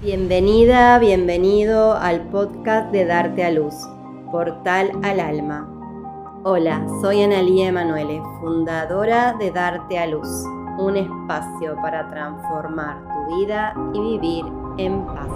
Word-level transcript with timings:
Bienvenida, 0.00 0.96
bienvenido 1.00 1.94
al 1.94 2.30
podcast 2.30 2.92
de 2.92 3.04
Darte 3.04 3.42
a 3.42 3.50
Luz, 3.50 3.74
Portal 4.30 4.92
al 5.02 5.18
Alma. 5.18 6.40
Hola, 6.44 6.86
soy 7.02 7.22
Analía 7.22 7.66
Emanuele, 7.66 8.22
fundadora 8.40 9.32
de 9.40 9.50
Darte 9.50 9.98
a 9.98 10.06
Luz, 10.06 10.28
un 10.78 10.96
espacio 10.96 11.74
para 11.82 12.08
transformar 12.10 13.02
tu 13.08 13.38
vida 13.38 13.74
y 13.92 14.00
vivir 14.00 14.44
en 14.78 15.04
paz. 15.04 15.32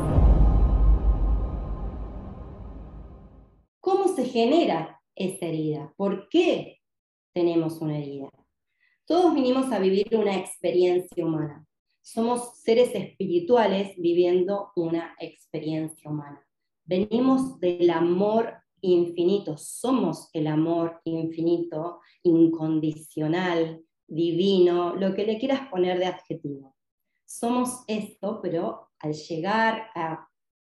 ¿Cómo 3.80 4.06
se 4.14 4.26
genera 4.26 5.02
esa 5.16 5.46
herida? 5.46 5.92
¿Por 5.96 6.28
qué 6.28 6.78
tenemos 7.34 7.82
una 7.82 7.98
herida? 7.98 8.28
Todos 9.06 9.34
vinimos 9.34 9.72
a 9.72 9.80
vivir 9.80 10.16
una 10.16 10.36
experiencia 10.36 11.26
humana. 11.26 11.66
Somos 12.02 12.58
seres 12.58 12.94
espirituales 12.94 13.94
viviendo 13.96 14.72
una 14.74 15.14
experiencia 15.20 16.10
humana. 16.10 16.44
Venimos 16.84 17.60
del 17.60 17.88
amor 17.90 18.54
infinito, 18.80 19.56
somos 19.56 20.28
el 20.32 20.48
amor 20.48 21.00
infinito, 21.04 22.00
incondicional, 22.24 23.84
divino, 24.08 24.96
lo 24.96 25.14
que 25.14 25.24
le 25.24 25.38
quieras 25.38 25.68
poner 25.70 25.98
de 25.98 26.06
adjetivo. 26.06 26.76
Somos 27.24 27.84
esto, 27.86 28.40
pero 28.42 28.90
al 28.98 29.14
llegar 29.14 29.86
a 29.94 30.28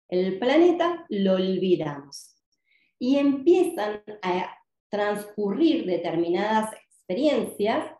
el 0.08 0.40
planeta 0.40 1.06
lo 1.08 1.34
olvidamos. 1.34 2.36
Y 2.98 3.16
empiezan 3.16 4.02
a 4.22 4.52
transcurrir 4.88 5.86
determinadas 5.86 6.74
experiencias 6.74 7.94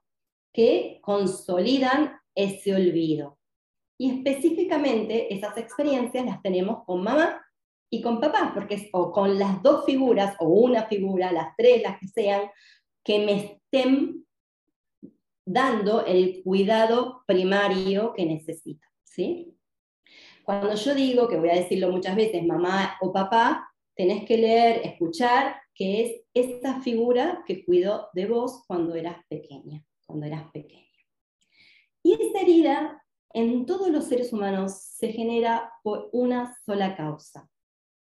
que 0.53 0.99
consolidan 1.03 2.20
ese 2.35 2.75
olvido. 2.75 3.39
Y 3.99 4.11
específicamente 4.11 5.33
esas 5.35 5.57
experiencias 5.59 6.25
las 6.25 6.41
tenemos 6.43 6.85
con 6.85 7.03
mamá 7.03 7.45
y 7.91 8.01
con 8.01 8.21
papá, 8.21 8.53
porque 8.55 8.77
es 8.77 8.89
o 8.93 9.13
con 9.13 9.39
las 9.39 9.63
dos 9.63 9.85
figuras, 9.85 10.37
o 10.39 10.47
una 10.47 10.87
figura, 10.87 11.33
las 11.33 11.55
tres, 11.57 11.83
las 11.83 11.99
que 11.99 12.09
sean, 12.09 12.43
que 13.05 13.19
me 13.19 13.45
estén 13.45 14.27
dando 15.45 16.07
el 16.07 16.43
cuidado 16.43 17.25
primario 17.27 18.13
que 18.15 18.25
necesito. 18.25 18.87
¿sí? 19.03 19.57
Cuando 20.45 20.75
yo 20.75 20.95
digo, 20.95 21.29
que 21.29 21.37
voy 21.37 21.51
a 21.51 21.55
decirlo 21.55 21.91
muchas 21.91 22.17
veces, 22.17 22.45
mamá 22.45 22.97
o 23.01 23.13
papá, 23.13 23.69
tenés 23.95 24.25
que 24.25 24.39
leer, 24.39 24.81
escuchar, 24.85 25.57
que 25.75 26.03
es 26.03 26.23
esta 26.35 26.81
figura 26.81 27.43
que 27.47 27.65
cuidó 27.65 28.09
de 28.15 28.27
vos 28.27 28.65
cuando 28.67 28.95
eras 28.95 29.17
pequeña, 29.29 29.85
cuando 30.07 30.27
eras 30.27 30.51
pequeña. 30.53 30.90
Y 32.03 32.13
esta 32.13 32.41
herida 32.41 33.05
en 33.33 33.67
todos 33.67 33.91
los 33.91 34.07
seres 34.07 34.33
humanos 34.33 34.81
se 34.81 35.13
genera 35.13 35.73
por 35.83 36.09
una 36.13 36.57
sola 36.65 36.97
causa, 36.97 37.49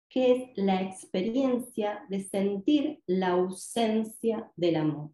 que 0.09 0.31
es 0.31 0.51
la 0.55 0.81
experiencia 0.81 2.05
de 2.09 2.23
sentir 2.23 3.01
la 3.07 3.29
ausencia 3.29 4.51
del 4.55 4.77
amor. 4.77 5.11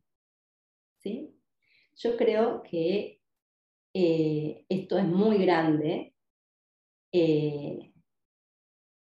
¿Sí? 1.01 1.35
Yo 1.95 2.15
creo 2.17 2.63
que 2.63 3.21
eh, 3.93 4.65
esto 4.69 4.97
es 4.97 5.05
muy 5.05 5.37
grande. 5.39 6.15
Eh, 7.11 7.91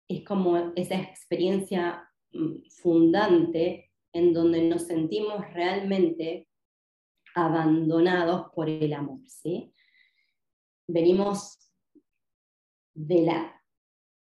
es 0.08 0.24
como 0.24 0.74
esa 0.76 0.96
experiencia 0.96 2.10
mm, 2.32 2.70
fundante 2.70 3.92
en 4.14 4.34
donde 4.34 4.62
nos 4.64 4.84
sentimos 4.84 5.42
realmente 5.54 6.48
abandonados 7.38 8.52
por 8.54 8.68
el 8.68 8.92
amor. 8.94 9.20
¿sí? 9.28 9.72
Venimos 10.88 11.72
de 12.96 13.22
la, 13.22 13.62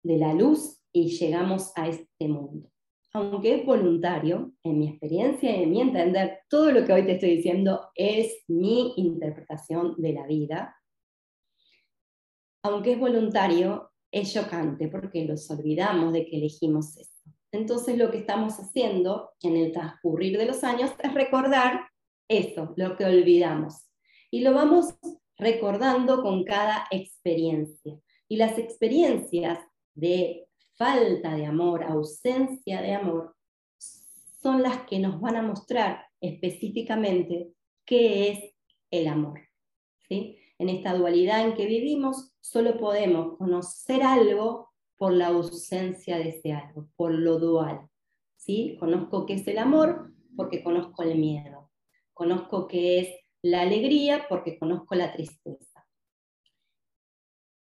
de 0.03 0.19
la 0.19 0.35
luz 0.35 0.83
y 0.93 1.17
llegamos 1.17 1.73
a 1.77 1.87
este 1.87 2.27
mundo. 2.27 2.69
Aunque 3.13 3.61
es 3.61 3.65
voluntario, 3.65 4.53
en 4.65 4.79
mi 4.81 4.89
experiencia 4.89 5.57
y 5.57 5.63
en 5.63 5.71
mi 5.71 5.81
entender, 5.81 6.41
todo 6.49 6.73
lo 6.73 6.85
que 6.85 6.93
hoy 6.93 7.07
te 7.07 7.13
estoy 7.13 7.37
diciendo 7.37 7.89
es 7.95 8.43
mi 8.49 8.95
interpretación 8.97 9.95
de 9.99 10.13
la 10.13 10.27
vida. 10.27 10.77
Aunque 12.65 12.95
es 12.95 12.99
voluntario, 12.99 13.93
es 14.11 14.35
chocante 14.35 14.89
porque 14.89 15.25
nos 15.25 15.49
olvidamos 15.53 16.13
de 16.13 16.27
que 16.27 16.39
elegimos 16.39 16.97
esto. 16.97 17.31
Entonces 17.53 17.97
lo 17.97 18.11
que 18.11 18.19
estamos 18.19 18.55
haciendo 18.55 19.31
en 19.41 19.57
el 19.57 19.71
transcurrir 19.71 20.37
de 20.37 20.47
los 20.47 20.65
años 20.65 20.91
es 20.99 21.15
recordar 21.15 21.87
eso, 22.29 22.73
lo 22.77 22.97
que 22.97 23.05
olvidamos. 23.05 23.87
Y 24.31 24.41
lo 24.41 24.53
vamos 24.55 24.95
recordando 25.37 26.23
con 26.23 26.45
cada 26.45 26.87
experiencia. 26.91 27.99
Y 28.29 28.37
las 28.37 28.59
experiencias 28.59 29.59
de 29.95 30.49
falta 30.77 31.37
de 31.37 31.47
amor, 31.47 31.85
ausencia 31.85 32.83
de 32.83 32.95
amor, 32.95 33.35
son 33.79 34.63
las 34.63 34.83
que 34.87 34.99
nos 34.99 35.21
van 35.21 35.37
a 35.37 35.43
mostrar 35.43 36.07
específicamente 36.21 37.53
qué 37.85 38.31
es 38.31 38.55
el 38.91 39.09
amor. 39.09 39.41
¿sí? 40.09 40.39
En 40.59 40.69
esta 40.69 40.95
dualidad 40.95 41.47
en 41.47 41.55
que 41.55 41.67
vivimos, 41.67 42.33
solo 42.41 42.79
podemos 42.79 43.37
conocer 43.39 44.03
algo 44.03 44.71
por 44.97 45.13
la 45.13 45.29
ausencia 45.29 46.19
de 46.19 46.31
ese 46.31 46.53
algo, 46.53 46.89
por 46.97 47.13
lo 47.13 47.39
dual. 47.39 47.89
¿sí? 48.37 48.77
Conozco 48.79 49.27
qué 49.27 49.35
es 49.35 49.47
el 49.49 49.59
amor 49.59 50.13
porque 50.37 50.63
conozco 50.63 51.03
el 51.03 51.17
miedo. 51.19 51.64
Conozco 52.15 52.67
qué 52.67 53.01
es 53.01 53.09
la 53.43 53.63
alegría 53.63 54.27
porque 54.29 54.59
conozco 54.59 54.95
la 54.95 55.13
tristeza. 55.13 55.87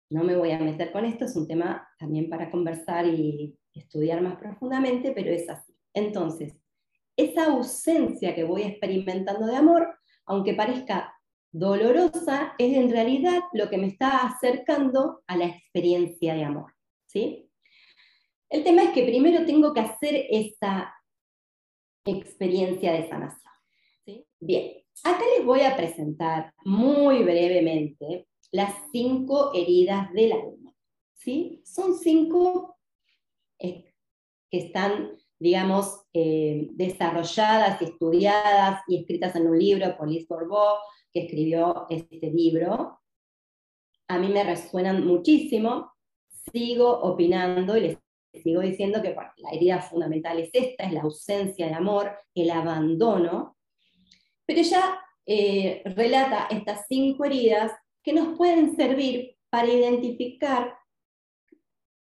No 0.09 0.23
me 0.23 0.35
voy 0.35 0.51
a 0.51 0.59
meter 0.59 0.91
con 0.91 1.05
esto, 1.05 1.25
es 1.25 1.35
un 1.35 1.47
tema 1.47 1.87
también 1.97 2.29
para 2.29 2.49
conversar 2.51 3.07
y 3.07 3.57
estudiar 3.73 4.21
más 4.21 4.37
profundamente, 4.37 5.11
pero 5.11 5.31
es 5.31 5.49
así. 5.49 5.75
Entonces, 5.93 6.55
esa 7.17 7.45
ausencia 7.45 8.35
que 8.35 8.43
voy 8.43 8.63
experimentando 8.63 9.45
de 9.45 9.55
amor, 9.55 9.99
aunque 10.25 10.53
parezca 10.53 11.13
dolorosa, 11.51 12.53
es 12.57 12.75
en 12.75 12.91
realidad 12.91 13.41
lo 13.53 13.69
que 13.69 13.77
me 13.77 13.87
está 13.87 14.25
acercando 14.27 15.23
a 15.27 15.37
la 15.37 15.45
experiencia 15.45 16.33
de 16.33 16.43
amor. 16.43 16.73
¿sí? 17.05 17.49
El 18.49 18.63
tema 18.63 18.83
es 18.83 18.89
que 18.91 19.03
primero 19.03 19.45
tengo 19.45 19.73
que 19.73 19.81
hacer 19.81 20.27
esa 20.29 20.93
experiencia 22.05 22.91
de 22.93 23.07
sanación. 23.07 23.52
Bien, 24.45 24.73
acá 25.05 25.23
les 25.37 25.45
voy 25.45 25.61
a 25.61 25.77
presentar 25.77 26.53
muy 26.65 27.23
brevemente 27.23 28.27
las 28.51 28.75
cinco 28.91 29.53
heridas 29.53 30.11
del 30.11 30.33
alma. 30.33 30.75
¿sí? 31.13 31.61
Son 31.63 31.93
cinco 31.97 32.75
eh, 33.57 33.93
que 34.51 34.57
están, 34.57 35.13
digamos, 35.39 36.01
eh, 36.11 36.67
desarrolladas 36.71 37.81
estudiadas 37.81 38.81
y 38.89 38.97
escritas 38.97 39.33
en 39.37 39.47
un 39.47 39.57
libro 39.57 39.95
por 39.95 40.09
Liz 40.09 40.27
Bourbeau, 40.27 40.75
que 41.13 41.21
escribió 41.21 41.85
este 41.89 42.29
libro. 42.29 42.99
A 44.09 44.19
mí 44.19 44.27
me 44.27 44.43
resuenan 44.43 45.07
muchísimo. 45.07 45.93
Sigo 46.51 46.99
opinando 46.99 47.77
y 47.77 47.81
les 47.81 47.97
sigo 48.43 48.59
diciendo 48.59 49.01
que 49.01 49.15
la 49.15 49.51
herida 49.53 49.81
fundamental 49.81 50.37
es 50.39 50.49
esta, 50.51 50.83
es 50.83 50.91
la 50.91 51.03
ausencia 51.03 51.67
de 51.67 51.75
amor, 51.75 52.11
el 52.35 52.51
abandono, 52.51 53.55
pero 54.45 54.59
ella 54.59 54.99
eh, 55.25 55.81
relata 55.85 56.47
estas 56.49 56.85
cinco 56.87 57.25
heridas 57.25 57.71
que 58.03 58.13
nos 58.13 58.37
pueden 58.37 58.75
servir 58.75 59.37
para 59.49 59.71
identificar 59.71 60.75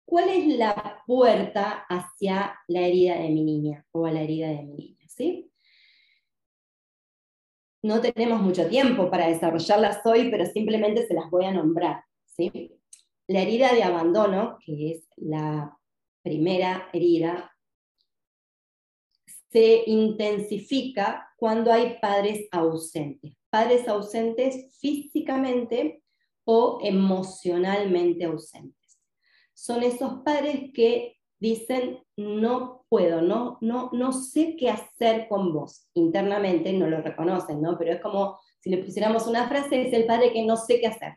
cuál 0.06 0.30
es 0.30 0.48
la 0.58 1.04
puerta 1.06 1.86
hacia 1.90 2.58
la 2.68 2.82
herida 2.82 3.16
de 3.16 3.30
mi 3.30 3.44
niña 3.44 3.86
o 3.92 4.06
a 4.06 4.12
la 4.12 4.22
herida 4.22 4.48
de 4.50 4.64
mi 4.64 4.74
niña. 4.74 5.06
¿sí? 5.08 5.52
No 7.84 8.02
tenemos 8.02 8.42
mucho 8.42 8.68
tiempo 8.68 9.10
para 9.10 9.28
desarrollarlas 9.28 10.06
hoy, 10.06 10.30
pero 10.32 10.46
simplemente 10.46 11.06
se 11.06 11.14
las 11.14 11.30
voy 11.30 11.46
a 11.46 11.52
nombrar. 11.52 12.04
¿sí? 12.26 12.80
La 13.28 13.42
herida 13.42 13.74
de 13.74 13.84
abandono, 13.84 14.58
que 14.66 14.92
es 14.92 15.08
la 15.18 15.78
primera 16.24 16.90
herida 16.92 17.57
se 19.52 19.84
intensifica 19.86 21.30
cuando 21.38 21.72
hay 21.72 21.98
padres 22.02 22.48
ausentes. 22.52 23.34
Padres 23.50 23.88
ausentes 23.88 24.78
físicamente 24.80 26.04
o 26.44 26.80
emocionalmente 26.82 28.26
ausentes. 28.26 29.00
Son 29.54 29.84
esos 29.84 30.22
padres 30.24 30.72
que 30.74 31.18
dicen, 31.40 32.00
no 32.16 32.86
puedo, 32.90 33.22
no, 33.22 33.58
no, 33.62 33.90
no 33.94 34.12
sé 34.12 34.56
qué 34.58 34.70
hacer 34.70 35.28
con 35.28 35.54
vos. 35.54 35.90
Internamente 35.94 36.74
no 36.74 36.88
lo 36.88 37.02
reconocen, 37.02 37.62
¿no? 37.62 37.78
Pero 37.78 37.94
es 37.94 38.02
como 38.02 38.40
si 38.60 38.70
le 38.70 38.84
pusiéramos 38.84 39.28
una 39.28 39.48
frase, 39.48 39.88
es 39.88 39.94
el 39.94 40.06
padre 40.06 40.34
que 40.34 40.46
no 40.46 40.58
sé 40.58 40.80
qué 40.80 40.88
hacer. 40.88 41.14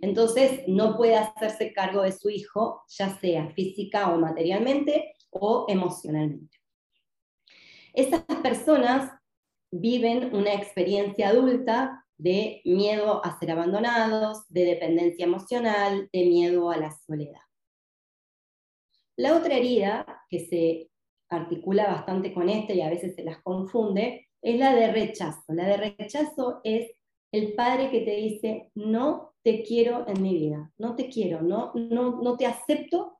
Entonces 0.00 0.62
no 0.66 0.96
puede 0.96 1.16
hacerse 1.16 1.72
cargo 1.72 2.02
de 2.02 2.12
su 2.12 2.30
hijo, 2.30 2.82
ya 2.88 3.18
sea 3.18 3.50
física 3.50 4.12
o 4.12 4.18
materialmente 4.18 5.14
o 5.30 5.66
emocionalmente. 5.68 6.58
Estas 7.96 8.24
personas 8.42 9.10
viven 9.72 10.34
una 10.34 10.52
experiencia 10.52 11.30
adulta 11.30 12.04
de 12.18 12.60
miedo 12.66 13.24
a 13.24 13.38
ser 13.38 13.50
abandonados, 13.50 14.44
de 14.50 14.66
dependencia 14.66 15.24
emocional, 15.24 16.06
de 16.12 16.26
miedo 16.26 16.70
a 16.70 16.76
la 16.76 16.92
soledad. 16.92 17.40
La 19.16 19.34
otra 19.34 19.56
herida, 19.56 20.04
que 20.28 20.40
se 20.40 20.90
articula 21.30 21.86
bastante 21.86 22.34
con 22.34 22.50
esta 22.50 22.74
y 22.74 22.82
a 22.82 22.90
veces 22.90 23.14
se 23.14 23.24
las 23.24 23.42
confunde, 23.42 24.28
es 24.42 24.58
la 24.58 24.74
de 24.74 24.92
rechazo. 24.92 25.54
La 25.54 25.66
de 25.66 25.78
rechazo 25.78 26.60
es 26.64 26.90
el 27.32 27.54
padre 27.54 27.90
que 27.90 28.02
te 28.02 28.14
dice, 28.14 28.70
no 28.74 29.32
te 29.42 29.62
quiero 29.62 30.06
en 30.06 30.20
mi 30.20 30.34
vida, 30.34 30.70
no 30.76 30.96
te 30.96 31.08
quiero, 31.08 31.40
no, 31.40 31.72
no, 31.74 32.20
no 32.22 32.36
te 32.36 32.44
acepto. 32.44 33.15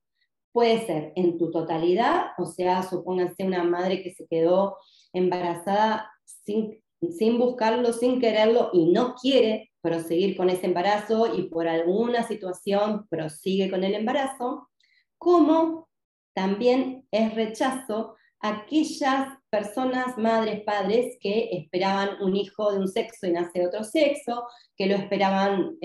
Puede 0.57 0.87
ser 0.87 1.13
en 1.17 1.37
tu 1.37 1.51
totalidad, 1.51 2.29
o 2.39 2.47
sea, 2.47 2.83
supónganse 2.83 3.45
una 3.45 3.63
madre 3.63 4.03
que 4.03 4.15
se 4.15 4.27
quedó 4.27 4.79
embarazada 5.13 6.11
sin, 6.25 6.83
sin 7.11 7.39
buscarlo, 7.39 7.93
sin 7.93 8.23
quererlo 8.23 8.71
y 8.73 8.87
no 8.87 9.17
quiere 9.17 9.71
proseguir 9.83 10.35
con 10.35 10.49
ese 10.49 10.65
embarazo 10.65 11.37
y 11.37 11.51
por 11.51 11.69
alguna 11.69 12.23
situación 12.23 13.07
prosigue 13.11 13.71
con 13.71 13.85
el 13.85 13.97
embarazo, 13.97 14.71
como 15.19 15.91
también 16.33 17.07
es 17.11 17.35
rechazo 17.35 18.17
aquellas 18.41 19.37
personas, 19.51 20.17
madres, 20.17 20.63
padres, 20.63 21.19
que 21.21 21.51
esperaban 21.53 22.23
un 22.23 22.35
hijo 22.35 22.73
de 22.73 22.79
un 22.79 22.89
sexo 22.89 23.27
y 23.27 23.33
nace 23.33 23.59
de 23.59 23.67
otro 23.67 23.85
sexo, 23.85 24.47
que 24.75 24.87
lo 24.87 24.95
esperaban 24.95 25.77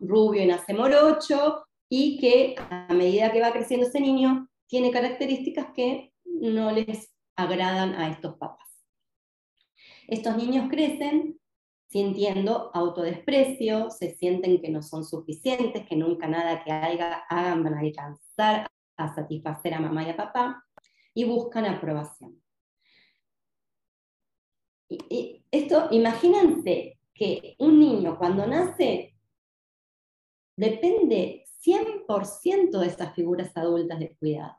rubio 0.00 0.42
y 0.42 0.46
nace 0.46 0.72
morocho, 0.72 1.66
y 1.88 2.18
que 2.18 2.56
a 2.70 2.92
medida 2.92 3.32
que 3.32 3.40
va 3.40 3.52
creciendo 3.52 3.86
ese 3.86 4.00
niño, 4.00 4.48
tiene 4.66 4.90
características 4.90 5.68
que 5.74 6.12
no 6.24 6.70
les 6.70 7.12
agradan 7.36 7.94
a 7.94 8.10
estos 8.10 8.36
papás. 8.36 8.68
Estos 10.08 10.36
niños 10.36 10.68
crecen 10.70 11.38
sintiendo 11.94 12.72
autodesprecio, 12.74 13.88
se 13.90 14.16
sienten 14.16 14.60
que 14.60 14.68
no 14.68 14.82
son 14.82 15.04
suficientes, 15.04 15.86
que 15.86 15.94
nunca 15.94 16.26
nada 16.26 16.64
que 16.64 16.72
hagan 16.72 17.62
van 17.62 17.74
a 17.74 17.80
alcanzar 17.80 18.66
a 18.96 19.14
satisfacer 19.14 19.74
a 19.74 19.80
mamá 19.80 20.02
y 20.02 20.10
a 20.10 20.16
papá, 20.16 20.64
y 21.14 21.24
buscan 21.24 21.66
aprobación. 21.66 22.42
Y, 24.88 25.44
esto, 25.50 25.88
imagínense 25.92 26.98
que 27.14 27.54
un 27.60 27.78
niño 27.78 28.18
cuando 28.18 28.44
nace 28.44 29.13
depende 30.56 31.44
100% 31.64 32.78
de 32.78 32.86
esas 32.86 33.14
figuras 33.14 33.56
adultas 33.56 33.98
de 33.98 34.16
cuidado, 34.16 34.56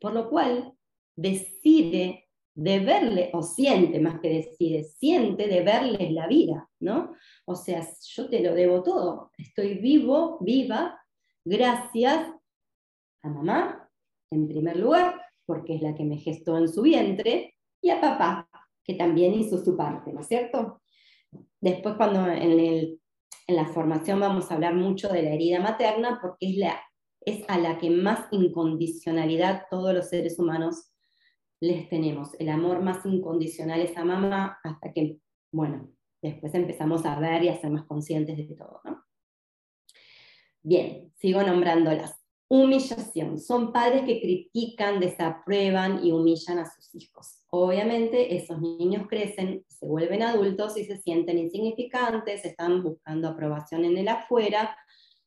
por 0.00 0.12
lo 0.12 0.30
cual 0.30 0.72
decide 1.14 2.26
de 2.54 2.80
verle, 2.80 3.30
o 3.34 3.42
siente 3.42 4.00
más 4.00 4.18
que 4.20 4.30
decide, 4.30 4.84
siente 4.84 5.46
de 5.46 5.62
verles 5.62 6.10
la 6.10 6.26
vida, 6.26 6.70
¿no? 6.80 7.14
O 7.44 7.54
sea, 7.54 7.86
yo 8.00 8.30
te 8.30 8.40
lo 8.40 8.54
debo 8.54 8.82
todo, 8.82 9.30
estoy 9.36 9.74
vivo, 9.74 10.38
viva, 10.40 10.98
gracias 11.44 12.32
a 13.22 13.28
mamá, 13.28 13.90
en 14.30 14.48
primer 14.48 14.78
lugar, 14.78 15.20
porque 15.44 15.74
es 15.74 15.82
la 15.82 15.94
que 15.94 16.04
me 16.04 16.16
gestó 16.16 16.56
en 16.56 16.68
su 16.68 16.80
vientre, 16.80 17.54
y 17.82 17.90
a 17.90 18.00
papá, 18.00 18.48
que 18.82 18.94
también 18.94 19.34
hizo 19.34 19.62
su 19.62 19.76
parte, 19.76 20.12
¿no 20.12 20.20
es 20.20 20.26
cierto? 20.26 20.80
Después 21.60 21.96
cuando 21.96 22.26
en, 22.26 22.98
en 23.46 23.56
la 23.56 23.66
formación 23.66 24.20
vamos 24.20 24.50
a 24.50 24.54
hablar 24.54 24.74
mucho 24.74 25.08
de 25.08 25.22
la 25.22 25.30
herida 25.30 25.60
materna, 25.60 26.18
porque 26.20 26.50
es, 26.50 26.56
la, 26.56 26.80
es 27.20 27.44
a 27.48 27.58
la 27.58 27.78
que 27.78 27.90
más 27.90 28.26
incondicionalidad 28.30 29.66
todos 29.70 29.94
los 29.94 30.08
seres 30.08 30.38
humanos 30.38 30.92
les 31.60 31.88
tenemos. 31.88 32.34
El 32.38 32.48
amor 32.48 32.82
más 32.82 33.04
incondicional 33.06 33.80
es 33.80 33.96
a 33.96 34.04
mamá 34.04 34.58
hasta 34.62 34.92
que, 34.92 35.18
bueno, 35.52 35.90
después 36.22 36.54
empezamos 36.54 37.06
a 37.06 37.18
ver 37.20 37.44
y 37.44 37.48
a 37.48 37.60
ser 37.60 37.70
más 37.70 37.84
conscientes 37.84 38.36
de 38.36 38.54
todo, 38.54 38.80
¿no? 38.84 39.04
Bien, 40.62 41.12
sigo 41.14 41.42
nombrándolas. 41.44 42.25
Humillación. 42.48 43.40
Son 43.40 43.72
padres 43.72 44.02
que 44.04 44.20
critican, 44.20 45.00
desaprueban 45.00 46.04
y 46.04 46.12
humillan 46.12 46.60
a 46.60 46.70
sus 46.70 46.94
hijos. 46.94 47.42
Obviamente 47.50 48.36
esos 48.36 48.60
niños 48.60 49.08
crecen, 49.08 49.64
se 49.68 49.86
vuelven 49.86 50.22
adultos 50.22 50.76
y 50.76 50.84
se 50.84 50.96
sienten 50.98 51.38
insignificantes, 51.38 52.44
están 52.44 52.84
buscando 52.84 53.28
aprobación 53.28 53.84
en 53.84 53.98
el 53.98 54.06
afuera, 54.08 54.76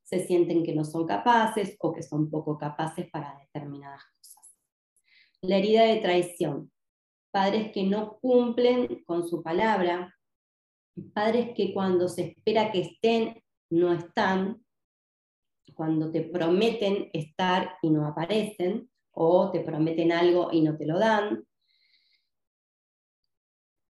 se 0.03 0.25
sienten 0.25 0.63
que 0.63 0.73
no 0.73 0.85
son 0.85 1.05
capaces 1.05 1.75
o 1.79 1.91
que 1.91 2.03
son 2.03 2.29
poco 2.29 2.57
capaces 2.57 3.09
para 3.09 3.37
determinadas 3.37 4.01
cosas. 4.17 4.55
La 5.41 5.57
herida 5.57 5.83
de 5.83 5.97
traición. 5.97 6.71
Padres 7.31 7.71
que 7.71 7.83
no 7.83 8.17
cumplen 8.19 9.03
con 9.05 9.27
su 9.27 9.43
palabra, 9.43 10.15
padres 11.13 11.51
que 11.55 11.73
cuando 11.73 12.07
se 12.07 12.29
espera 12.29 12.71
que 12.71 12.81
estén, 12.81 13.43
no 13.69 13.93
están, 13.93 14.65
cuando 15.79 16.11
te 16.11 16.23
prometen 16.23 17.09
estar 17.13 17.77
y 17.81 17.89
no 17.89 18.05
aparecen, 18.05 18.91
o 19.11 19.49
te 19.49 19.61
prometen 19.61 20.11
algo 20.11 20.49
y 20.51 20.59
no 20.59 20.75
te 20.75 20.85
lo 20.85 20.99
dan. 20.99 21.47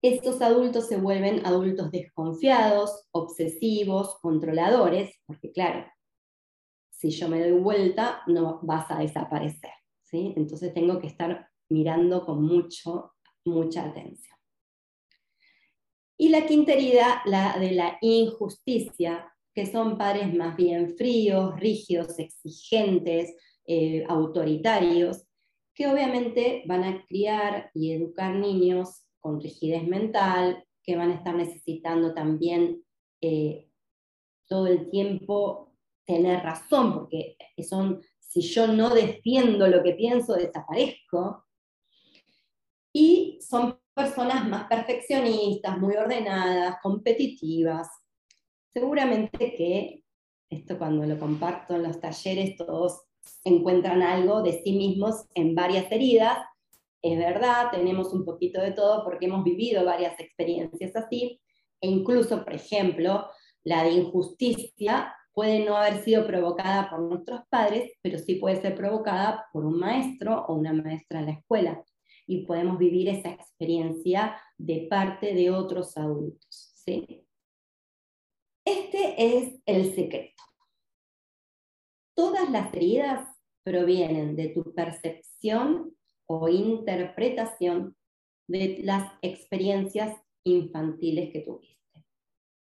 Estos 0.01 0.41
adultos 0.41 0.87
se 0.87 0.97
vuelven 0.97 1.45
adultos 1.45 1.91
desconfiados, 1.91 3.07
obsesivos, 3.11 4.17
controladores, 4.19 5.13
porque 5.27 5.51
claro, 5.51 5.85
si 6.89 7.11
yo 7.11 7.29
me 7.29 7.39
doy 7.39 7.59
vuelta, 7.59 8.23
no 8.25 8.61
vas 8.63 8.89
a 8.89 8.97
desaparecer. 8.97 9.73
¿sí? 10.01 10.33
Entonces 10.35 10.73
tengo 10.73 10.99
que 10.99 11.05
estar 11.05 11.51
mirando 11.69 12.25
con 12.25 12.41
mucho, 12.41 13.13
mucha 13.45 13.85
atención. 13.85 14.35
Y 16.17 16.29
la 16.29 16.47
quinta 16.47 16.73
herida, 16.73 17.21
la 17.25 17.59
de 17.59 17.73
la 17.73 17.99
injusticia, 18.01 19.34
que 19.55 19.65
son 19.65 19.97
padres 19.97 20.33
más 20.33 20.57
bien 20.57 20.97
fríos, 20.97 21.57
rígidos, 21.57 22.19
exigentes, 22.19 23.33
eh, 23.65 24.03
autoritarios, 24.09 25.25
que 25.73 25.87
obviamente 25.87 26.63
van 26.67 26.83
a 26.83 27.05
criar 27.05 27.71
y 27.73 27.93
educar 27.93 28.35
niños 28.35 29.05
con 29.19 29.39
rigidez 29.39 29.87
mental, 29.87 30.63
que 30.83 30.97
van 30.97 31.11
a 31.11 31.15
estar 31.15 31.33
necesitando 31.33 32.13
también 32.13 32.83
eh, 33.21 33.69
todo 34.47 34.67
el 34.67 34.89
tiempo 34.89 35.73
tener 36.05 36.43
razón, 36.43 36.93
porque 36.93 37.37
son, 37.67 38.01
si 38.19 38.41
yo 38.41 38.67
no 38.67 38.93
defiendo 38.93 39.67
lo 39.67 39.81
que 39.81 39.93
pienso, 39.93 40.33
desaparezco. 40.35 41.45
Y 42.93 43.39
son 43.41 43.79
personas 43.93 44.47
más 44.47 44.67
perfeccionistas, 44.67 45.79
muy 45.79 45.95
ordenadas, 45.95 46.77
competitivas, 46.83 47.87
Seguramente 48.75 49.55
que 49.55 50.03
esto 50.49 50.77
cuando 50.77 51.05
lo 51.05 51.17
comparto 51.17 51.75
en 51.75 51.83
los 51.83 52.01
talleres 52.01 52.57
todos 52.57 53.05
encuentran 53.45 54.01
algo 54.01 54.43
de 54.43 54.61
sí 54.61 54.73
mismos 54.73 55.27
en 55.33 55.55
varias 55.55 55.89
heridas. 55.93 56.39
Es 57.01 57.17
verdad, 57.17 57.71
tenemos 57.71 58.11
un 58.13 58.25
poquito 58.25 58.59
de 58.59 58.73
todo 58.73 59.05
porque 59.05 59.27
hemos 59.27 59.45
vivido 59.45 59.85
varias 59.85 60.19
experiencias 60.19 60.93
así. 60.97 61.39
E 61.79 61.87
incluso, 61.87 62.43
por 62.43 62.53
ejemplo, 62.53 63.27
la 63.63 63.83
de 63.83 63.91
injusticia 63.91 65.15
puede 65.31 65.63
no 65.63 65.77
haber 65.77 66.03
sido 66.03 66.27
provocada 66.27 66.89
por 66.89 66.99
nuestros 66.99 67.43
padres, 67.49 67.93
pero 68.01 68.19
sí 68.19 68.35
puede 68.35 68.61
ser 68.61 68.75
provocada 68.75 69.45
por 69.53 69.65
un 69.65 69.79
maestro 69.79 70.43
o 70.49 70.53
una 70.53 70.73
maestra 70.73 71.19
en 71.19 71.27
la 71.27 71.31
escuela. 71.31 71.81
Y 72.27 72.45
podemos 72.45 72.77
vivir 72.77 73.07
esa 73.07 73.29
experiencia 73.29 74.35
de 74.57 74.87
parte 74.89 75.33
de 75.33 75.49
otros 75.49 75.95
adultos. 75.95 76.73
¿sí? 76.75 77.24
Este 78.65 79.13
es 79.17 79.61
el 79.67 79.93
secreto. 79.93 80.43
Todas 82.15 82.49
las 82.49 82.73
heridas 82.73 83.29
provienen 83.63 84.35
de 84.35 84.49
tu 84.49 84.73
percepción 84.73 85.95
o 86.27 86.49
interpretación 86.49 87.95
de 88.47 88.79
las 88.81 89.11
experiencias 89.21 90.19
infantiles 90.43 91.31
que 91.31 91.41
tuviste. 91.41 92.05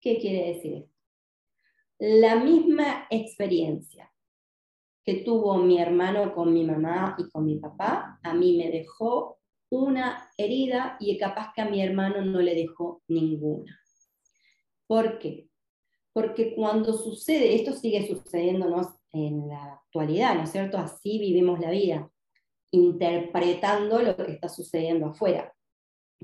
¿Qué 0.01 0.19
quiere 0.19 0.55
decir 0.55 0.75
esto? 0.77 0.93
La 1.99 2.37
misma 2.37 3.07
experiencia 3.11 4.11
que 5.05 5.17
tuvo 5.17 5.59
mi 5.59 5.79
hermano 5.79 6.35
con 6.35 6.55
mi 6.55 6.65
mamá 6.65 7.17
y 7.19 7.29
con 7.29 7.45
mi 7.45 7.59
papá, 7.59 8.19
a 8.23 8.33
mí 8.33 8.57
me 8.57 8.71
dejó 8.71 9.41
una 9.71 10.31
herida 10.39 10.97
y 11.01 11.19
capaz 11.19 11.53
que 11.55 11.61
a 11.61 11.69
mi 11.69 11.83
hermano 11.83 12.25
no 12.25 12.41
le 12.41 12.55
dejó 12.55 13.03
ninguna. 13.09 13.79
¿Por 14.87 15.19
qué? 15.19 15.52
Porque 16.13 16.55
cuando 16.55 16.93
sucede, 16.93 17.55
esto 17.55 17.73
sigue 17.73 18.07
sucediéndonos 18.07 18.89
en 19.13 19.49
la 19.49 19.75
actualidad, 19.75 20.35
¿no 20.35 20.43
es 20.43 20.53
cierto? 20.53 20.79
Así 20.79 21.19
vivimos 21.19 21.61
la 21.61 21.71
vida, 21.71 22.11
interpretando 22.71 24.01
lo 24.01 24.17
que 24.17 24.33
está 24.33 24.49
sucediendo 24.49 25.07
afuera. 25.07 25.55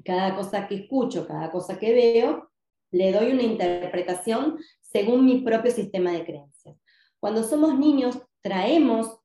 Cada 0.04 0.36
cosa 0.36 0.68
que 0.68 0.76
escucho, 0.76 1.26
cada 1.26 1.50
cosa 1.50 1.78
que 1.78 1.92
veo, 1.92 2.50
le 2.90 3.12
doy 3.12 3.32
una 3.32 3.42
interpretación 3.42 4.58
según 4.80 5.24
mi 5.24 5.40
propio 5.40 5.70
sistema 5.70 6.12
de 6.12 6.24
creencias. 6.24 6.76
Cuando 7.20 7.42
somos 7.42 7.78
niños, 7.78 8.18
traemos 8.42 9.18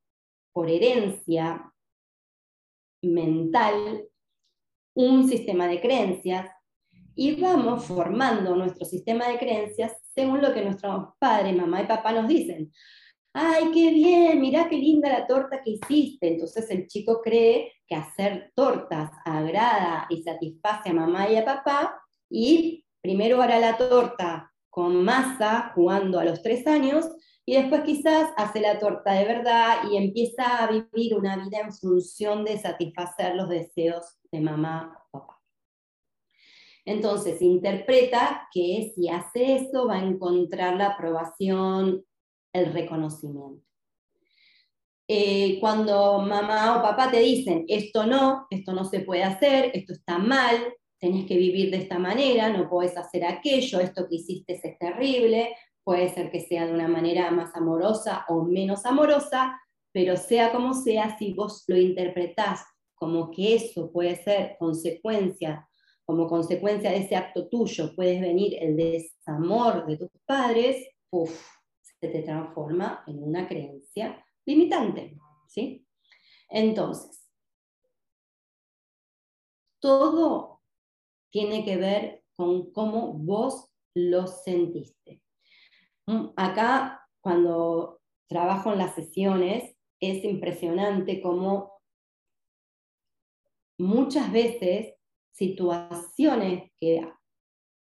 por 0.52 0.70
herencia 0.70 1.72
mental 3.02 4.08
un 4.96 5.28
sistema 5.28 5.68
de 5.68 5.82
creencias 5.82 6.50
y 7.16 7.40
vamos 7.40 7.86
formando 7.86 8.56
nuestro 8.56 8.86
sistema 8.86 9.28
de 9.28 9.38
creencias 9.38 9.94
según 10.16 10.42
lo 10.42 10.54
que 10.54 10.64
nuestros 10.64 11.10
padres, 11.20 11.56
mamá 11.56 11.82
y 11.82 11.88
papá 11.88 12.12
nos 12.12 12.28
dicen. 12.28 12.72
ay, 13.34 13.72
qué 13.74 13.92
bien, 13.92 14.40
mirá 14.42 14.70
qué 14.70 14.78
linda 14.78 15.10
la 15.10 15.26
torta 15.26 15.62
que 15.64 15.72
hiciste. 15.72 16.28
Entonces 16.28 16.70
el 16.70 16.88
chico 16.88 17.22
cree 17.22 17.74
que 17.88 17.96
hacer 17.96 18.52
tortas 18.56 19.12
agrada 19.26 20.06
y 20.10 20.22
satisface 20.22 20.90
a 20.90 20.94
mamá 20.94 21.30
y 21.30 21.38
a 21.38 21.46
papá 21.46 22.00
y 22.30 22.86
primero 23.02 23.42
hará 23.42 23.60
la 23.60 23.78
torta 23.78 24.52
con 24.70 25.04
masa 25.04 25.72
jugando 25.76 26.20
a 26.20 26.26
los 26.26 26.42
tres 26.42 26.68
años 26.68 27.10
y 27.46 27.56
después 27.56 27.84
quizás 27.84 28.30
hace 28.38 28.62
la 28.62 28.80
torta 28.80 29.14
de 29.14 29.26
verdad 29.26 29.90
y 29.92 29.98
empieza 29.98 30.64
a 30.64 30.68
vivir 30.68 31.16
una 31.16 31.38
vida 31.38 31.60
en 31.60 31.74
función 31.74 32.46
de 32.46 32.58
satisfacer 32.58 33.36
los 33.36 33.50
deseos 33.50 34.18
de 34.32 34.42
mamá 34.42 34.98
o 35.12 35.20
papá. 35.20 35.33
Entonces 36.86 37.42
interpreta 37.42 38.48
que 38.52 38.92
si 38.94 39.10
hace 39.10 39.56
eso 39.56 39.88
va 39.88 39.96
a 39.96 40.04
encontrar 40.04 40.76
la 40.76 40.88
aprobación, 40.88 42.04
el 42.54 42.74
reconocimiento. 42.74 43.64
Eh, 45.08 45.60
cuando 45.60 46.20
mamá 46.20 46.78
o 46.78 46.82
papá 46.82 47.12
te 47.12 47.20
dicen, 47.20 47.66
esto 47.68 48.06
no, 48.06 48.48
esto 48.50 48.74
no 48.74 48.86
se 48.86 49.02
puede 49.02 49.24
hacer, 49.24 49.72
esto 49.74 49.94
está 49.94 50.18
mal, 50.18 50.74
tenés 51.00 51.26
que 51.26 51.38
vivir 51.38 51.72
de 51.72 51.78
esta 51.78 52.00
manera, 52.00 52.50
no 52.50 52.70
puedes 52.70 52.98
hacer 52.98 53.26
aquello, 53.26 53.80
esto 53.80 54.08
que 54.08 54.16
hiciste 54.16 54.54
es 54.54 54.80
terrible, 54.80 55.56
puede 55.84 56.08
ser 56.10 56.32
que 56.32 56.40
sea 56.40 56.66
de 56.66 56.74
una 56.74 56.88
manera 56.88 57.30
más 57.32 57.54
amorosa 57.56 58.26
o 58.30 58.44
menos 58.44 58.86
amorosa, 58.86 59.60
pero 59.92 60.16
sea 60.16 60.52
como 60.52 60.74
sea, 60.74 61.18
si 61.18 61.34
vos 61.34 61.66
lo 61.68 61.78
interpretás 61.78 62.64
como 62.96 63.32
que 63.32 63.56
eso 63.56 63.92
puede 63.92 64.16
ser 64.24 64.56
consecuencia, 64.58 65.68
como 66.14 66.28
consecuencia 66.28 66.92
de 66.92 66.98
ese 66.98 67.16
acto 67.16 67.48
tuyo, 67.50 67.96
puedes 67.96 68.22
venir 68.22 68.56
el 68.62 68.78
desamor 68.78 69.88
de 69.88 69.98
tus 69.98 70.12
padres, 70.28 70.88
se 71.82 72.08
te 72.08 72.22
transforma 72.22 73.04
en 73.08 73.24
una 73.24 73.48
creencia 73.48 74.24
limitante, 74.46 75.18
¿sí? 75.48 75.88
Entonces, 76.50 77.28
todo 79.80 80.62
tiene 81.32 81.66
que 81.66 81.78
ver 81.78 82.24
con 82.36 82.72
cómo 82.72 83.14
vos 83.14 83.72
lo 83.96 84.28
sentiste. 84.28 85.24
Mm, 86.06 86.28
acá, 86.36 87.10
cuando 87.22 88.02
trabajo 88.28 88.72
en 88.72 88.78
las 88.78 88.94
sesiones, 88.94 89.76
es 90.00 90.24
impresionante 90.24 91.24
cómo 91.24 91.82
muchas 93.80 94.32
veces 94.32 94.94
situaciones 95.34 96.72
que 96.80 97.08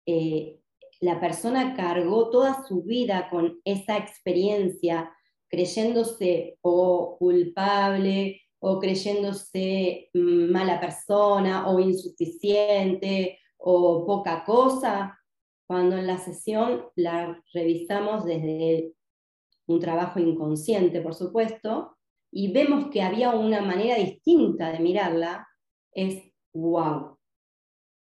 eh, 0.05 0.59
la 1.01 1.19
persona 1.19 1.75
cargó 1.75 2.29
toda 2.29 2.65
su 2.67 2.83
vida 2.83 3.29
con 3.29 3.59
esa 3.63 3.97
experiencia, 3.97 5.11
creyéndose 5.49 6.57
o 6.61 7.17
culpable 7.17 8.41
o 8.59 8.79
creyéndose 8.79 10.09
mm, 10.13 10.51
mala 10.51 10.79
persona 10.79 11.69
o 11.69 11.79
insuficiente 11.79 13.39
o 13.57 14.05
poca 14.05 14.43
cosa, 14.45 15.17
cuando 15.67 15.97
en 15.97 16.07
la 16.07 16.17
sesión 16.17 16.85
la 16.95 17.41
revisamos 17.53 18.25
desde 18.25 18.93
un 19.67 19.79
trabajo 19.79 20.19
inconsciente, 20.19 21.01
por 21.01 21.13
supuesto, 21.13 21.95
y 22.31 22.51
vemos 22.51 22.89
que 22.91 23.01
había 23.01 23.31
una 23.31 23.61
manera 23.61 23.95
distinta 23.95 24.71
de 24.71 24.79
mirarla, 24.79 25.47
es 25.91 26.23
wow. 26.53 27.18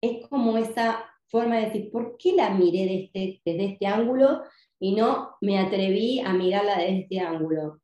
Es 0.00 0.26
como 0.28 0.56
esa 0.58 1.04
forma 1.26 1.56
de 1.56 1.66
decir, 1.66 1.90
¿por 1.90 2.16
qué 2.16 2.32
la 2.32 2.50
miré 2.50 2.80
desde 2.80 3.04
este, 3.04 3.42
desde 3.44 3.72
este 3.72 3.86
ángulo 3.86 4.42
y 4.78 4.94
no 4.94 5.36
me 5.40 5.58
atreví 5.58 6.20
a 6.20 6.32
mirarla 6.32 6.78
desde 6.78 7.00
este 7.00 7.20
ángulo? 7.20 7.80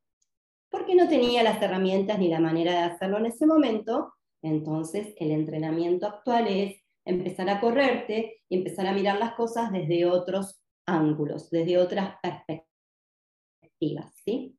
Porque 0.71 0.95
no 0.95 1.09
tenía 1.09 1.43
las 1.43 1.61
herramientas 1.63 2.19
ni 2.19 2.29
la 2.29 2.41
manera 2.41 2.73
de 2.73 2.79
hacerlo 2.79 3.19
en 3.19 3.27
ese 3.27 3.47
momento. 3.47 4.15
Entonces, 4.43 5.15
el 5.19 5.31
entrenamiento 5.31 6.07
actual 6.07 6.49
es 6.49 6.77
empezar 7.05 7.49
a 7.51 7.61
correrte 7.61 8.43
y 8.49 8.57
empezar 8.57 8.87
a 8.87 8.93
mirar 8.93 9.19
las 9.19 9.35
cosas 9.35 9.71
desde 9.73 10.07
otros 10.07 10.61
ángulos, 10.87 11.51
desde 11.51 11.79
otras 11.79 12.17
perspectivas. 12.23 14.13
¿sí? 14.25 14.57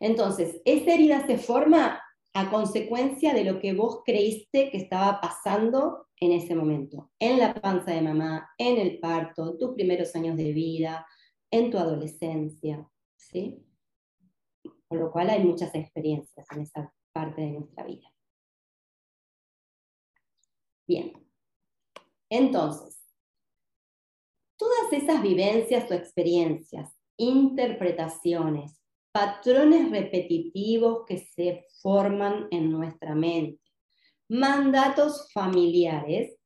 Entonces, 0.00 0.60
esa 0.64 0.94
herida 0.94 1.26
se 1.26 1.38
forma 1.38 2.02
a 2.34 2.50
consecuencia 2.50 3.32
de 3.32 3.44
lo 3.44 3.60
que 3.60 3.72
vos 3.72 4.02
creíste 4.04 4.70
que 4.70 4.76
estaba 4.76 5.20
pasando 5.20 6.05
en 6.18 6.32
ese 6.32 6.54
momento, 6.54 7.10
en 7.18 7.38
la 7.38 7.54
panza 7.54 7.92
de 7.92 8.02
mamá, 8.02 8.50
en 8.58 8.78
el 8.78 8.98
parto, 8.98 9.56
tus 9.58 9.74
primeros 9.74 10.14
años 10.16 10.36
de 10.36 10.52
vida, 10.52 11.06
en 11.50 11.70
tu 11.70 11.78
adolescencia, 11.78 12.88
¿sí? 13.16 13.62
Por 14.88 14.98
lo 14.98 15.10
cual 15.10 15.30
hay 15.30 15.44
muchas 15.44 15.74
experiencias 15.74 16.46
en 16.52 16.62
esa 16.62 16.92
parte 17.12 17.42
de 17.42 17.52
nuestra 17.52 17.84
vida. 17.84 18.12
Bien, 20.86 21.12
entonces, 22.30 23.04
todas 24.56 24.92
esas 24.92 25.22
vivencias 25.22 25.90
o 25.90 25.94
experiencias, 25.94 26.92
interpretaciones, 27.16 28.80
patrones 29.12 29.90
repetitivos 29.90 31.04
que 31.06 31.18
se 31.18 31.64
forman 31.82 32.48
en 32.50 32.70
nuestra 32.70 33.14
mente, 33.14 33.65
mandatos 34.28 35.30
familiares, 35.32 36.36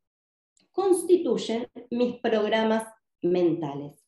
constituyen 0.72 1.68
mis 1.90 2.20
programas 2.20 2.84
mentales. 3.22 4.00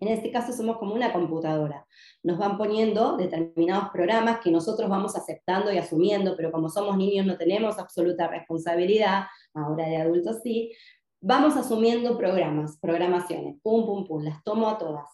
En 0.00 0.08
este 0.08 0.30
caso 0.30 0.52
somos 0.52 0.78
como 0.78 0.94
una 0.94 1.12
computadora. 1.12 1.86
Nos 2.22 2.38
van 2.38 2.58
poniendo 2.58 3.16
determinados 3.16 3.88
programas 3.90 4.40
que 4.40 4.50
nosotros 4.50 4.88
vamos 4.88 5.16
aceptando 5.16 5.72
y 5.72 5.78
asumiendo, 5.78 6.36
pero 6.36 6.52
como 6.52 6.68
somos 6.68 6.96
niños 6.96 7.26
no 7.26 7.36
tenemos 7.36 7.78
absoluta 7.78 8.28
responsabilidad, 8.28 9.24
ahora 9.54 9.88
de 9.88 9.96
adultos 9.96 10.40
sí, 10.42 10.72
vamos 11.20 11.56
asumiendo 11.56 12.18
programas, 12.18 12.78
programaciones, 12.80 13.56
pum, 13.62 13.86
pum, 13.86 14.06
pum, 14.06 14.22
las 14.22 14.42
tomo 14.44 14.68
a 14.68 14.78
todas. 14.78 15.06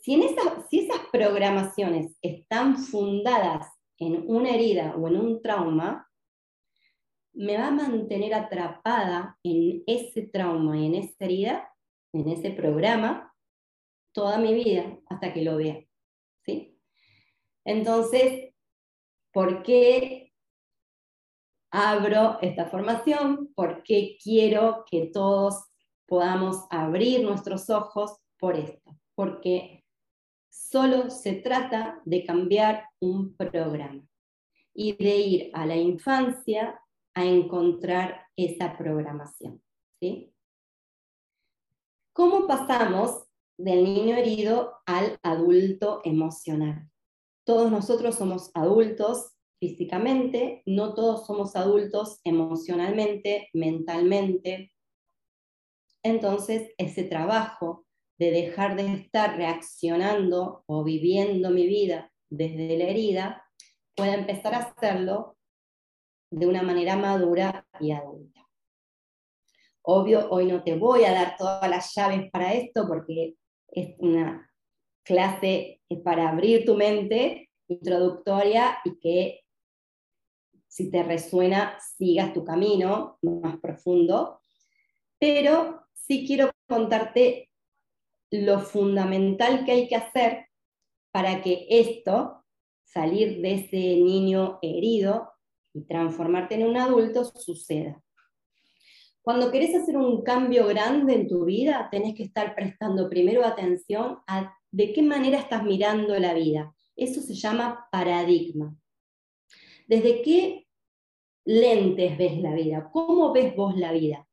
Si, 0.00 0.14
en 0.14 0.22
esas, 0.22 0.68
si 0.68 0.80
esas 0.80 1.00
programaciones 1.12 2.16
están 2.22 2.76
fundadas 2.76 3.68
en 3.98 4.24
una 4.26 4.50
herida 4.50 4.96
o 4.96 5.06
en 5.06 5.20
un 5.20 5.42
trauma, 5.42 6.08
me 7.34 7.56
va 7.56 7.68
a 7.68 7.70
mantener 7.70 8.34
atrapada 8.34 9.38
en 9.42 9.82
ese 9.86 10.22
trauma 10.22 10.78
y 10.78 10.86
en 10.86 10.94
esa 10.96 11.24
herida, 11.24 11.74
en 12.12 12.28
ese 12.28 12.50
programa, 12.50 13.32
toda 14.12 14.38
mi 14.38 14.54
vida 14.54 14.98
hasta 15.06 15.32
que 15.32 15.42
lo 15.42 15.56
vea. 15.56 15.82
¿sí? 16.44 16.78
Entonces, 17.64 18.54
¿por 19.32 19.62
qué 19.62 20.32
abro 21.70 22.38
esta 22.42 22.66
formación? 22.66 23.52
¿Por 23.54 23.82
qué 23.82 24.18
quiero 24.22 24.84
que 24.90 25.06
todos 25.06 25.64
podamos 26.06 26.66
abrir 26.70 27.24
nuestros 27.24 27.70
ojos 27.70 28.18
por 28.38 28.56
esto? 28.56 28.98
Porque 29.14 29.84
solo 30.50 31.08
se 31.08 31.34
trata 31.34 32.02
de 32.04 32.24
cambiar 32.26 32.84
un 33.00 33.34
programa 33.36 34.06
y 34.74 34.92
de 34.92 35.16
ir 35.16 35.50
a 35.54 35.64
la 35.64 35.76
infancia 35.76 36.81
a 37.14 37.24
encontrar 37.24 38.26
esa 38.36 38.76
programación. 38.76 39.62
¿sí? 40.00 40.34
¿Cómo 42.12 42.46
pasamos 42.46 43.26
del 43.62 43.84
niño 43.84 44.16
herido 44.16 44.74
al 44.86 45.18
adulto 45.22 46.00
emocional. 46.04 46.90
Todos 47.44 47.70
nosotros 47.70 48.16
somos 48.16 48.50
adultos 48.54 49.32
físicamente, 49.60 50.62
no 50.66 50.94
todos 50.94 51.26
somos 51.26 51.54
adultos 51.54 52.20
emocionalmente, 52.24 53.48
mentalmente. 53.52 54.72
Entonces, 56.02 56.72
ese 56.76 57.04
trabajo 57.04 57.86
de 58.18 58.32
dejar 58.32 58.76
de 58.76 58.92
estar 58.94 59.36
reaccionando 59.36 60.64
o 60.66 60.82
viviendo 60.82 61.50
mi 61.50 61.66
vida 61.66 62.12
desde 62.30 62.76
la 62.76 62.84
herida, 62.84 63.44
puede 63.94 64.14
empezar 64.14 64.54
a 64.54 64.58
hacerlo 64.58 65.36
de 66.32 66.46
una 66.46 66.62
manera 66.62 66.96
madura 66.96 67.66
y 67.78 67.92
adulta. 67.92 68.40
Obvio, 69.82 70.30
hoy 70.30 70.46
no 70.46 70.62
te 70.62 70.74
voy 70.76 71.04
a 71.04 71.12
dar 71.12 71.36
todas 71.36 71.68
las 71.68 71.94
llaves 71.94 72.30
para 72.30 72.54
esto 72.54 72.86
porque 72.88 73.34
es 73.68 73.94
una 73.98 74.50
clase 75.04 75.82
para 76.04 76.30
abrir 76.30 76.64
tu 76.64 76.74
mente, 76.74 77.50
introductoria 77.68 78.78
y 78.84 78.98
que 78.98 79.40
si 80.68 80.90
te 80.90 81.02
resuena 81.02 81.78
sigas 81.98 82.32
tu 82.32 82.44
camino 82.44 83.18
más 83.20 83.58
profundo. 83.58 84.40
Pero 85.18 85.82
sí 85.92 86.26
quiero 86.26 86.50
contarte 86.66 87.50
lo 88.30 88.60
fundamental 88.60 89.66
que 89.66 89.72
hay 89.72 89.88
que 89.88 89.96
hacer 89.96 90.46
para 91.10 91.42
que 91.42 91.66
esto, 91.68 92.42
salir 92.84 93.42
de 93.42 93.54
ese 93.54 93.76
niño 93.76 94.58
herido 94.62 95.32
y 95.74 95.82
transformarte 95.84 96.54
en 96.54 96.66
un 96.66 96.76
adulto, 96.76 97.24
suceda. 97.24 98.02
Cuando 99.22 99.52
querés 99.52 99.74
hacer 99.74 99.96
un 99.96 100.22
cambio 100.22 100.66
grande 100.66 101.14
en 101.14 101.28
tu 101.28 101.44
vida, 101.44 101.88
tenés 101.90 102.14
que 102.14 102.24
estar 102.24 102.54
prestando 102.56 103.08
primero 103.08 103.44
atención 103.44 104.18
a 104.26 104.52
de 104.72 104.92
qué 104.92 105.02
manera 105.02 105.38
estás 105.38 105.62
mirando 105.62 106.18
la 106.18 106.34
vida. 106.34 106.74
Eso 106.96 107.20
se 107.20 107.34
llama 107.34 107.86
paradigma. 107.92 108.76
¿Desde 109.86 110.22
qué 110.22 110.66
lentes 111.44 112.18
ves 112.18 112.38
la 112.38 112.54
vida? 112.54 112.90
¿Cómo 112.92 113.32
ves 113.32 113.54
vos 113.54 113.76
la 113.76 113.92
vida? 113.92 114.26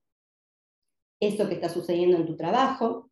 Eso 1.20 1.48
que 1.48 1.56
está 1.56 1.70
sucediendo 1.70 2.18
en 2.18 2.26
tu 2.26 2.36
trabajo, 2.36 3.12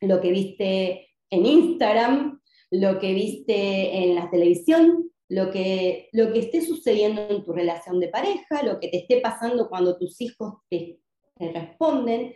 lo 0.00 0.20
que 0.20 0.30
viste 0.30 1.08
en 1.30 1.44
Instagram, 1.44 2.40
lo 2.70 2.98
que 2.98 3.12
viste 3.12 4.04
en 4.04 4.14
la 4.14 4.30
televisión, 4.30 5.10
lo 5.28 5.50
que, 5.50 6.08
lo 6.12 6.32
que 6.32 6.40
esté 6.40 6.62
sucediendo 6.62 7.28
en 7.28 7.44
tu 7.44 7.52
relación 7.52 8.00
de 8.00 8.08
pareja, 8.08 8.62
lo 8.62 8.80
que 8.80 8.88
te 8.88 8.98
esté 8.98 9.20
pasando 9.20 9.68
cuando 9.68 9.98
tus 9.98 10.20
hijos 10.20 10.54
te, 10.70 11.00
responden, 11.38 12.34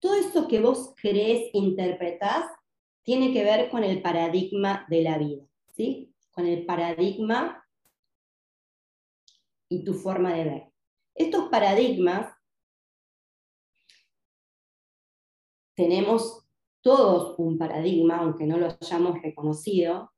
todo 0.00 0.14
eso 0.14 0.48
que 0.48 0.60
vos 0.60 0.94
crees, 0.96 1.50
interpretás, 1.52 2.46
tiene 3.02 3.32
que 3.32 3.44
ver 3.44 3.68
con 3.68 3.84
el 3.84 4.00
paradigma 4.00 4.86
de 4.88 5.02
la 5.02 5.18
vida, 5.18 5.44
¿sí? 5.76 6.14
Con 6.30 6.46
el 6.46 6.64
paradigma 6.64 7.62
y 9.68 9.84
tu 9.84 9.92
forma 9.92 10.32
de 10.32 10.44
ver. 10.44 10.72
Estos 11.14 11.50
paradigmas 11.50 12.32
tenemos 15.74 16.46
todos 16.80 17.38
un 17.38 17.58
paradigma, 17.58 18.18
aunque 18.18 18.46
no 18.46 18.56
lo 18.56 18.68
hayamos 18.80 19.20
reconocido, 19.20 20.10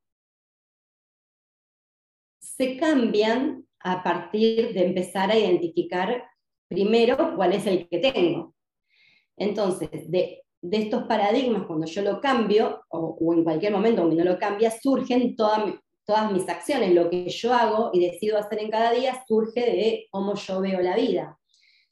se 2.55 2.77
cambian 2.77 3.65
a 3.79 4.03
partir 4.03 4.73
de 4.73 4.85
empezar 4.85 5.31
a 5.31 5.37
identificar 5.37 6.23
primero 6.67 7.35
cuál 7.35 7.53
es 7.53 7.65
el 7.65 7.87
que 7.87 7.99
tengo. 7.99 8.53
Entonces, 9.37 9.89
de, 10.09 10.43
estos 10.61 11.03
paradigmas, 11.03 11.65
cuando 11.65 11.87
yo 11.87 12.01
lo 12.03 12.21
cambio, 12.21 12.83
o, 12.89 13.33
en 13.33 13.43
cualquier 13.43 13.71
momento 13.71 14.03
cuando 14.03 14.23
no 14.23 14.31
lo 14.31 14.39
cambia, 14.39 14.69
surgen 14.71 15.35
todas 15.35 16.31
mis 16.31 16.47
acciones. 16.47 16.93
Lo 16.93 17.09
que 17.09 17.29
yo 17.29 17.53
hago 17.53 17.89
y 17.93 17.99
decido 17.99 18.37
hacer 18.37 18.59
en 18.59 18.69
cada 18.69 18.91
día 18.91 19.23
surge 19.27 19.61
de 19.61 20.07
cómo 20.11 20.35
yo 20.35 20.61
veo 20.61 20.81
la 20.81 20.95
vida. 20.95 21.39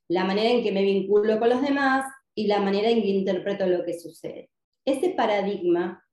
La 0.08 0.24
manera 0.24 0.50
en 0.50 0.64
que 0.64 0.72
me 0.72 0.84
vinculo 0.84 1.40
con 1.40 1.50
los 1.50 1.62
demás 1.62 2.06
y 2.36 2.48
la 2.48 2.60
manera 2.60 2.90
en 2.90 3.02
que 3.02 3.08
interpreto 3.08 3.66
lo 3.66 3.84
que 3.84 4.00
sucede. 4.00 4.50
Ese 4.86 5.10
paradigma, 5.10 6.04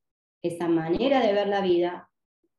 esa 0.42 0.68
manera 0.68 1.20
de 1.20 1.32
ver 1.32 1.48
la 1.48 1.60
vida, 1.60 2.10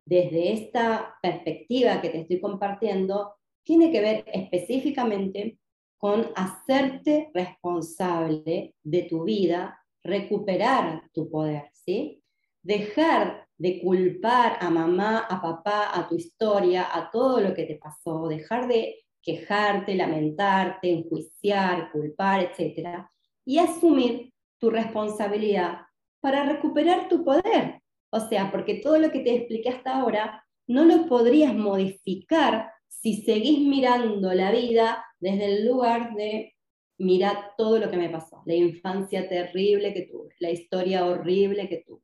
desde 0.07 0.53
esta 0.53 1.15
perspectiva 1.21 1.99
que 2.01 2.09
te 2.09 2.21
estoy 2.21 2.39
compartiendo, 2.39 3.35
tiene 3.63 3.91
que 3.91 3.99
ver 3.99 4.23
específicamente 4.31 5.59
con 5.97 6.27
hacerte 6.35 7.29
responsable 7.33 8.73
de 8.83 9.03
tu 9.03 9.25
vida, 9.25 9.83
recuperar 10.03 11.03
tu 11.13 11.29
poder, 11.29 11.69
¿sí? 11.73 12.23
Dejar 12.61 13.47
de 13.57 13.81
culpar 13.81 14.57
a 14.61 14.69
mamá, 14.69 15.27
a 15.29 15.41
papá, 15.41 15.91
a 15.93 16.07
tu 16.07 16.15
historia, 16.15 16.87
a 16.89 17.11
todo 17.11 17.41
lo 17.41 17.53
que 17.53 17.65
te 17.65 17.75
pasó, 17.75 18.29
dejar 18.29 18.67
de 18.69 18.99
quejarte, 19.21 19.95
lamentarte, 19.95 20.89
enjuiciar, 20.89 21.91
culpar, 21.91 22.43
etc. 22.43 23.05
Y 23.43 23.57
asumir 23.57 24.31
tu 24.57 24.69
responsabilidad 24.69 25.81
para 26.21 26.45
recuperar 26.45 27.09
tu 27.09 27.25
poder. 27.25 27.81
O 28.09 28.19
sea, 28.19 28.51
porque 28.51 28.75
todo 28.75 28.97
lo 28.97 29.11
que 29.11 29.19
te 29.19 29.35
expliqué 29.35 29.69
hasta 29.69 29.97
ahora 29.97 30.45
no 30.67 30.85
lo 30.85 31.07
podrías 31.07 31.53
modificar 31.53 32.71
si 32.87 33.21
seguís 33.21 33.59
mirando 33.59 34.33
la 34.33 34.51
vida 34.51 35.05
desde 35.19 35.45
el 35.45 35.67
lugar 35.67 36.13
de 36.15 36.55
mirar 36.97 37.53
todo 37.57 37.79
lo 37.79 37.89
que 37.91 37.97
me 37.97 38.09
pasó, 38.09 38.41
la 38.45 38.55
infancia 38.55 39.29
terrible 39.29 39.93
que 39.93 40.03
tuve, 40.03 40.33
la 40.39 40.49
historia 40.49 41.05
horrible 41.05 41.69
que 41.69 41.83
tuve. 41.85 42.01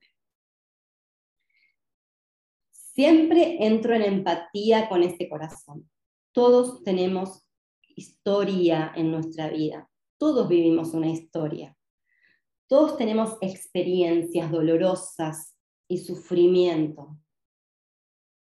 Siempre 2.72 3.58
entro 3.66 3.96
en 3.96 4.04
empatía 4.04 4.88
con 4.88 5.02
ese 5.02 5.28
corazón. 5.28 5.90
Todos 6.32 6.84
tenemos 6.84 7.50
historia 7.96 8.92
en 8.96 9.10
nuestra 9.10 9.50
vida. 9.50 9.90
Todos 10.20 10.48
vivimos 10.48 10.94
una 10.94 11.10
historia. 11.10 11.76
Todos 12.68 12.98
tenemos 12.98 13.38
experiencias 13.42 14.52
dolorosas 14.52 15.53
sufrimiento. 15.98 17.18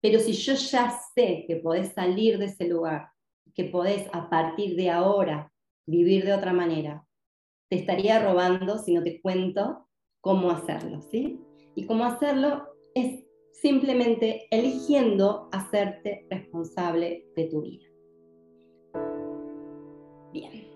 Pero 0.01 0.21
si 0.21 0.33
yo 0.33 0.55
ya 0.55 0.99
sé 1.15 1.45
que 1.47 1.57
podés 1.57 1.93
salir 1.93 2.39
de 2.39 2.47
ese 2.47 2.69
lugar, 2.69 3.09
que 3.55 3.65
podés 3.65 4.09
a 4.13 4.29
partir 4.29 4.77
de 4.77 4.91
ahora 4.91 5.51
vivir 5.87 6.25
de 6.25 6.35
otra 6.35 6.53
manera, 6.53 7.07
te 7.71 7.77
estaría 7.77 8.23
robando 8.23 8.79
si 8.79 8.95
no 8.95 9.03
te 9.03 9.21
cuento 9.21 9.89
cómo 10.21 10.51
hacerlo, 10.51 11.01
¿sí? 11.01 11.41
Y 11.75 11.87
cómo 11.87 12.05
hacerlo 12.05 12.67
es 12.95 13.25
simplemente 13.53 14.47
eligiendo 14.51 15.49
hacerte 15.53 16.27
responsable 16.31 17.27
de 17.37 17.45
tu 17.45 17.63
vida. 17.63 17.87
Bien. 20.33 20.74